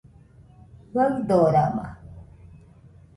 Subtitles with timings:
[0.93, 1.85] Faɨdorama